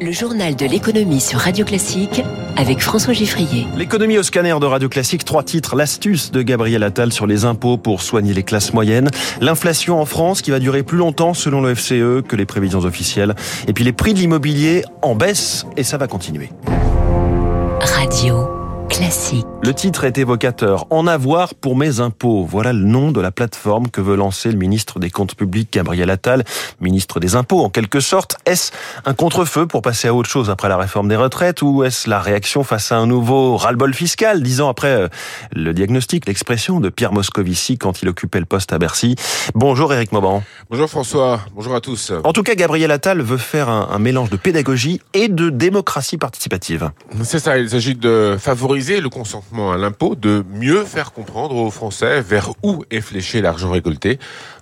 [0.00, 2.22] Le journal de l'économie sur Radio Classique
[2.56, 3.66] avec François Giffrier.
[3.76, 5.74] L'économie au scanner de Radio Classique, trois titres.
[5.74, 9.08] L'astuce de Gabriel Attal sur les impôts pour soigner les classes moyennes.
[9.40, 13.34] L'inflation en France qui va durer plus longtemps selon le FCE que les prévisions officielles.
[13.68, 16.50] Et puis les prix de l'immobilier en baisse et ça va continuer.
[17.80, 18.55] Radio
[18.96, 19.44] classique.
[19.62, 20.86] Le titre est évocateur.
[20.90, 22.44] En avoir pour mes impôts.
[22.44, 26.08] Voilà le nom de la plateforme que veut lancer le ministre des Comptes publics, Gabriel
[26.08, 26.44] Attal,
[26.80, 28.36] ministre des Impôts en quelque sorte.
[28.46, 28.72] Est-ce
[29.04, 32.20] un contre-feu pour passer à autre chose après la réforme des retraites ou est-ce la
[32.20, 35.08] réaction face à un nouveau ras-le-bol fiscal, dix ans après euh,
[35.52, 39.16] le diagnostic, l'expression de Pierre Moscovici quand il occupait le poste à Bercy
[39.54, 40.42] Bonjour Éric Mauban.
[40.70, 42.12] Bonjour François, bonjour à tous.
[42.24, 46.18] En tout cas, Gabriel Attal veut faire un, un mélange de pédagogie et de démocratie
[46.18, 46.90] participative.
[47.24, 51.70] C'est ça, il s'agit de favoriser le consentement à l'impôt, de mieux faire comprendre aux
[51.70, 54.18] Français vers où est fléché l'argent récolté.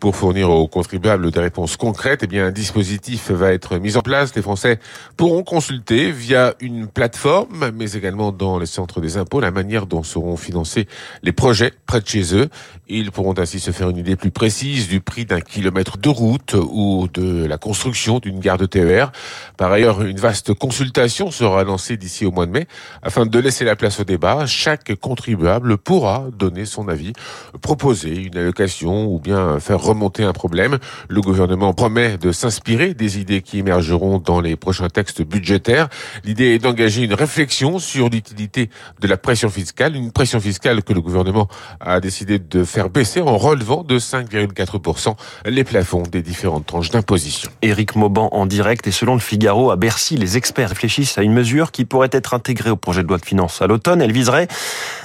[0.00, 4.00] Pour fournir aux contribuables des réponses concrètes, eh bien, un dispositif va être mis en
[4.00, 4.32] place.
[4.36, 4.78] Les Français
[5.16, 10.04] pourront consulter via une plateforme, mais également dans les centres des impôts, la manière dont
[10.04, 10.86] seront financés
[11.24, 12.48] les projets près de chez eux.
[12.86, 16.54] Ils pourront ainsi se faire une idée plus précise du prix d'un kilomètre de route
[16.54, 19.10] ou de la construction d'une gare de TER.
[19.56, 22.68] Par ailleurs, une vaste consultation sera lancée d'ici au mois de mai
[23.02, 24.46] afin de laisser la place au débat.
[24.46, 27.14] Chaque contribuable pourra donner son avis,
[27.62, 30.78] proposer une allocation ou bien faire remonter un problème.
[31.08, 35.88] Le gouvernement promet de s'inspirer des idées qui émergeront dans les prochains textes budgétaires.
[36.24, 40.92] L'idée est d'engager une réflexion sur l'utilité de la pression fiscale, une pression fiscale que
[40.92, 41.48] le gouvernement
[41.80, 45.14] a décidé de faire baisser en relevant de 5,4%
[45.46, 47.50] les plafonds des différentes tranches d'imposition.
[47.62, 51.32] Éric Mauban en direct et selon le Figaro à Bercy, les experts réfléchissent à une
[51.32, 54.02] mesure qui pourrait être intégrée au projet de loi de finances à l'automne.
[54.02, 54.48] Elle viserait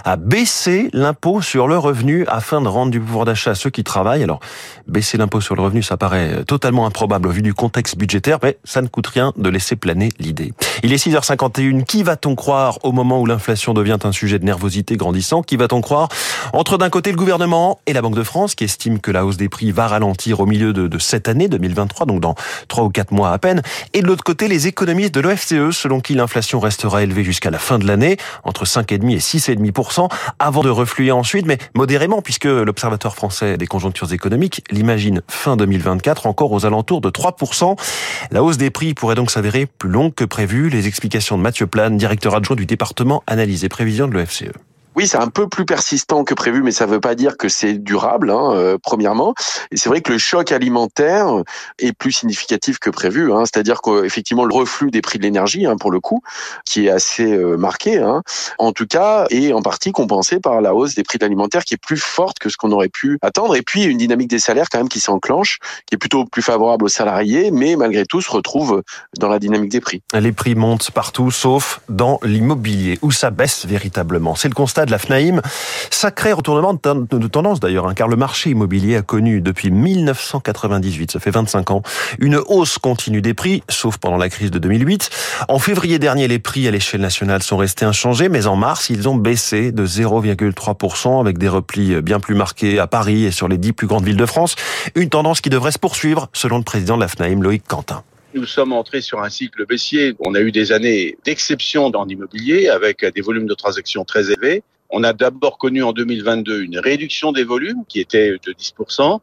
[0.04, 3.84] à baisser l'impôt sur le revenu afin de rendre du pouvoir d'achat à ceux qui
[3.84, 4.24] travaillent.
[4.24, 4.40] Alors,
[4.88, 8.58] baisser l'impôt sur le revenu, ça paraît totalement improbable au vu du contexte budgétaire, mais
[8.64, 10.54] ça ne coûte rien de laisser planer l'idée.
[10.86, 11.86] Il est 6h51.
[11.86, 15.42] Qui va-t-on croire au moment où l'inflation devient un sujet de nervosité grandissant?
[15.42, 16.10] Qui va-t-on croire?
[16.52, 19.38] Entre d'un côté le gouvernement et la Banque de France qui estime que la hausse
[19.38, 22.36] des prix va ralentir au milieu de, cette année 2023, donc dans
[22.68, 23.62] trois ou quatre mois à peine,
[23.94, 27.60] et de l'autre côté les économistes de l'OFCE selon qui l'inflation restera élevée jusqu'à la
[27.60, 33.16] fin de l'année, entre 5,5 et 6,5%, avant de refluer ensuite, mais modérément puisque l'Observatoire
[33.16, 37.78] français des conjonctures économiques l'imagine fin 2024 encore aux alentours de 3%.
[38.32, 40.73] La hausse des prix pourrait donc s'avérer plus longue que prévu.
[40.74, 44.46] Les explications de Mathieu Plane, directeur adjoint du département analyse et prévision de l'OFCE.
[44.96, 47.50] Oui, c'est un peu plus persistant que prévu, mais ça ne veut pas dire que
[47.50, 49.34] c'est durable, hein, euh, premièrement.
[49.72, 51.28] Et c'est vrai que le choc alimentaire
[51.80, 53.34] est plus significatif que prévu.
[53.34, 56.22] Hein, C'est-à-dire qu'effectivement, le reflux des prix de l'énergie, hein, pour le coup,
[56.66, 58.22] qui est assez euh, marqué, hein,
[58.60, 61.74] en tout cas, est en partie compensé par la hausse des prix de l'alimentaire qui
[61.74, 63.56] est plus forte que ce qu'on aurait pu attendre.
[63.56, 66.86] Et puis, une dynamique des salaires quand même qui s'enclenche, qui est plutôt plus favorable
[66.86, 68.84] aux salariés, mais malgré tout se retrouve
[69.18, 70.02] dans la dynamique des prix.
[70.14, 74.36] Les prix montent partout, sauf dans l'immobilier, où ça baisse véritablement.
[74.36, 75.42] C'est le constat de la FNAIM.
[75.90, 81.20] Sacré retournement de tendance d'ailleurs, hein, car le marché immobilier a connu depuis 1998, ça
[81.20, 81.82] fait 25 ans,
[82.20, 85.10] une hausse continue des prix, sauf pendant la crise de 2008.
[85.48, 89.08] En février dernier, les prix à l'échelle nationale sont restés inchangés, mais en mars, ils
[89.08, 93.58] ont baissé de 0,3% avec des replis bien plus marqués à Paris et sur les
[93.58, 94.56] dix plus grandes villes de France.
[94.96, 98.04] Une tendance qui devrait se poursuivre, selon le président de la FNAIM, Loïc Quentin.
[98.34, 100.16] Nous sommes entrés sur un cycle baissier.
[100.20, 104.64] On a eu des années d'exception dans l'immobilier avec des volumes de transactions très élevés.
[104.96, 109.20] On a d'abord connu en 2022 une réduction des volumes qui était de 10%.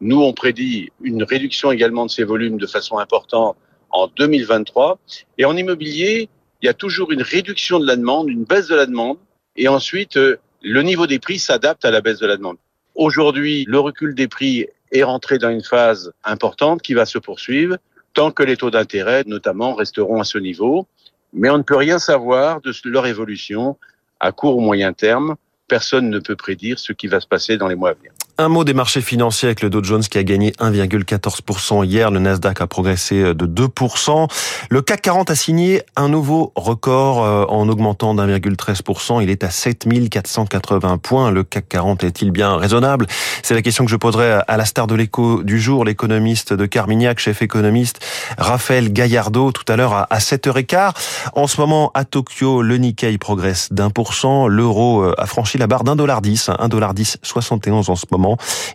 [0.00, 3.56] Nous, on prédit une réduction également de ces volumes de façon importante
[3.90, 4.98] en 2023.
[5.38, 6.28] Et en immobilier,
[6.60, 9.16] il y a toujours une réduction de la demande, une baisse de la demande.
[9.54, 12.56] Et ensuite, le niveau des prix s'adapte à la baisse de la demande.
[12.96, 17.76] Aujourd'hui, le recul des prix est rentré dans une phase importante qui va se poursuivre
[18.12, 20.88] tant que les taux d'intérêt, notamment, resteront à ce niveau.
[21.32, 23.76] Mais on ne peut rien savoir de leur évolution
[24.22, 25.34] à court ou moyen terme.
[25.68, 28.12] Personne ne peut prédire ce qui va se passer dans les mois à venir.
[28.38, 32.10] Un mot des marchés financiers avec le Dow Jones qui a gagné 1,14% hier.
[32.10, 34.26] Le Nasdaq a progressé de 2%.
[34.70, 39.22] Le CAC 40 a signé un nouveau record euh, en augmentant d'1,13%.
[39.22, 41.30] Il est à 7480 points.
[41.30, 43.06] Le CAC 40 est-il bien raisonnable?
[43.42, 46.64] C'est la question que je poserai à la star de l'écho du jour, l'économiste de
[46.64, 48.00] Carmignac, chef économiste,
[48.38, 50.92] Raphaël Gaillardeau, tout à l'heure à 7h15.
[51.34, 54.48] En ce moment, à Tokyo, le Nikkei progresse d'un pour cent.
[54.48, 58.06] L'euro euh, a franchi la barre d'un dollar dix, un dollar dix 71 en ce
[58.10, 58.21] moment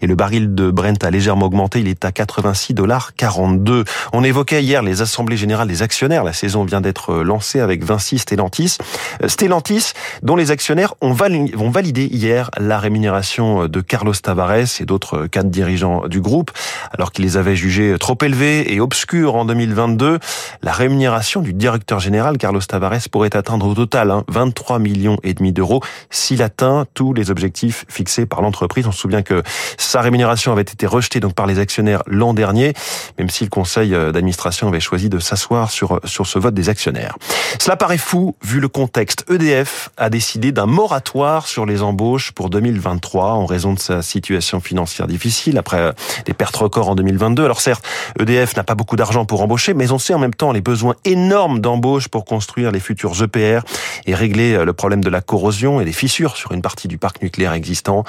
[0.02, 1.80] Et le baril de Brent a légèrement augmenté.
[1.80, 3.84] Il est à 86 dollars 42.
[4.14, 6.24] On évoquait hier les assemblées générales des actionnaires.
[6.24, 8.78] La saison vient d'être lancée avec Vinci Stellantis.
[9.24, 14.86] Euh, Stellantis, dont les actionnaires ont vont valider hier la rémunération de Carlos Tavares et
[14.86, 16.52] d'autres cadres dirigeants du groupe,
[16.92, 20.20] alors qu'ils les avaient jugés trop élevés et obscurs en 2022.
[20.62, 25.34] La rémunération du directeur général Carlos Tavares pourrait atteindre au total 23 hein, millions et
[25.34, 28.88] demi d'euros s'il atteint tous les objectifs fixés par l'entreprise.
[28.88, 29.37] On se souvient que
[29.78, 32.74] sa rémunération avait été rejetée donc par les actionnaires l'an dernier,
[33.18, 37.18] même si le conseil d'administration avait choisi de s'asseoir sur sur ce vote des actionnaires.
[37.60, 39.26] Cela paraît fou vu le contexte.
[39.30, 44.60] EDF a décidé d'un moratoire sur les embauches pour 2023 en raison de sa situation
[44.60, 45.94] financière difficile après
[46.26, 47.44] des pertes records en 2022.
[47.44, 47.86] Alors certes,
[48.20, 50.96] EDF n'a pas beaucoup d'argent pour embaucher, mais on sait en même temps les besoins
[51.06, 53.62] énormes d'embauche pour construire les futurs EPR
[54.06, 57.22] et régler le problème de la corrosion et des fissures sur une partie du parc
[57.22, 58.04] nucléaire existant.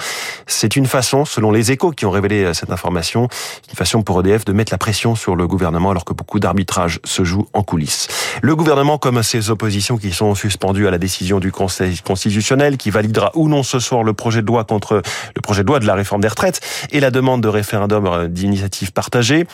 [0.47, 3.29] C'est une façon, selon les échos qui ont révélé cette information,
[3.69, 7.01] une façon pour EDF de mettre la pression sur le gouvernement alors que beaucoup d'arbitrages
[7.05, 8.09] se jouent en coulisses.
[8.43, 12.91] Le gouvernement, comme ses oppositions qui sont suspendues à la décision du Conseil constitutionnel, qui
[12.91, 15.03] validera ou non ce soir le projet de loi contre
[15.35, 16.61] le projet de loi de la réforme des retraites
[16.91, 19.47] et la demande de référendum euh, d'initiative partagée.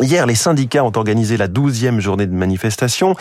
[0.00, 3.16] Hier, les syndicats ont organisé la douzième journée de manifestation,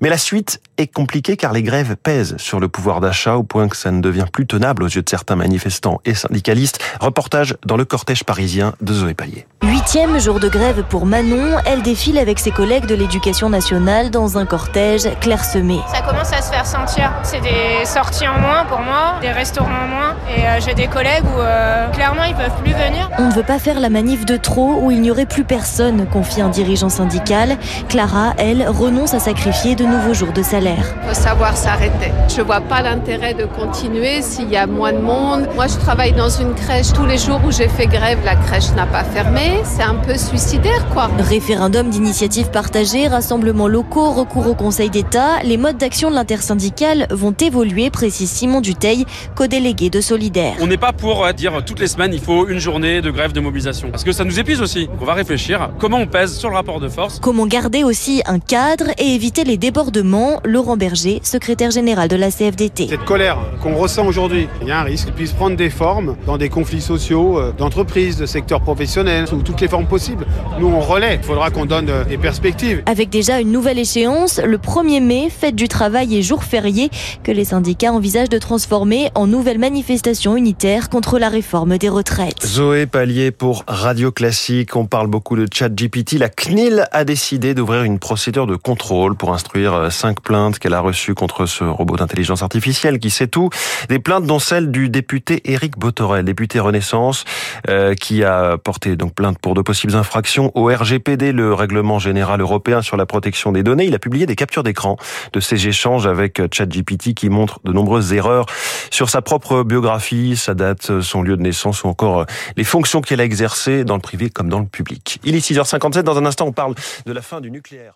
[0.00, 3.68] mais la suite est compliquée car les grèves pèsent sur le pouvoir d'achat au point
[3.68, 6.82] que ça ne devient plus tenable aux yeux de certains manifestants et syndicalistes.
[7.00, 9.46] Reportage dans le cortège parisien de Zoé Pallier.
[9.62, 14.38] Huitième jour de grève pour Manon, elle défile avec ses collègues de l'éducation nationale dans
[14.38, 15.80] un cortège clairsemé.
[15.92, 17.12] Ça commence à se faire sentir.
[17.24, 20.88] C'est des sorties en moins pour moi, des restaurants en moins, et euh, j'ai des
[20.88, 23.10] collègues où euh, clairement ils peuvent plus venir.
[23.18, 26.05] On ne veut pas faire la manif de trop où il n'y aurait plus personne
[26.06, 27.56] confie un dirigeant syndical.
[27.88, 30.94] Clara, elle, renonce à sacrifier de nouveaux jours de salaire.
[31.02, 32.12] Il faut savoir s'arrêter.
[32.34, 35.48] Je vois pas l'intérêt de continuer s'il y a moins de monde.
[35.54, 36.92] Moi, je travaille dans une crèche.
[36.92, 39.60] Tous les jours où j'ai fait grève, la crèche n'a pas fermé.
[39.64, 41.10] C'est un peu suicidaire, quoi.
[41.18, 47.34] Référendum d'initiative partagée, rassemblements locaux, recours au Conseil d'État, les modes d'action de l'intersyndicale vont
[47.40, 50.54] évoluer, précise Simon Duteil, co-délégué de Solidaire.
[50.60, 53.40] On n'est pas pour dire toutes les semaines il faut une journée de grève de
[53.40, 53.90] mobilisation.
[53.90, 54.86] Parce que ça nous épuise aussi.
[54.86, 57.18] Donc on va réfléchir comment on pèse sur le rapport de force.
[57.20, 60.40] Comment garder aussi un cadre et éviter les débordements?
[60.44, 62.88] Laurent Berger, secrétaire général de la CFDT.
[62.88, 66.16] Cette colère qu'on ressent aujourd'hui, il y a un risque qu'elle puisse prendre des formes
[66.26, 70.26] dans des conflits sociaux, euh, d'entreprises, de secteurs professionnels, sous toutes les formes possibles.
[70.60, 71.18] Nous, on relaie.
[71.22, 72.82] Il faudra qu'on donne euh, des perspectives.
[72.86, 76.90] Avec déjà une nouvelle échéance, le 1er mai, fête du travail et jour férié,
[77.22, 82.44] que les syndicats envisagent de transformer en nouvelle manifestation unitaire contre la réforme des retraites.
[82.44, 84.76] Zoé Pallier pour Radio Classique.
[84.76, 86.18] On parle beaucoup de chat GPT.
[86.18, 90.74] La CNIL a décidé d'ouvrir une procédure de contrôle pour instruire euh, cinq plaintes qu'elle
[90.74, 93.50] a reçues contre ce robot d'intelligence artificielle qui sait tout.
[93.88, 97.24] Des plaintes dont celle du député Éric Botorel, député Renaissance,
[97.68, 102.40] euh, qui a porté donc plainte pour de possibles infractions au RGPD, le règlement général
[102.40, 103.84] européen sur la protection des données.
[103.84, 104.96] Il a publié des captures d'écran
[105.32, 108.46] de ces échanges avec euh, ChatGPT qui montrent de nombreuses erreurs
[108.90, 113.20] sur sa propre biographie, sa date, son lieu de naissance ou encore les fonctions qu'elle
[113.20, 115.20] a exercées dans le privé comme dans le public.
[115.24, 116.74] Il est 6h57 dans un instant, on parle
[117.04, 117.94] de la fin du nucléaire.